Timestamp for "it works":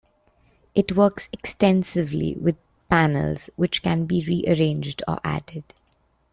0.73-1.29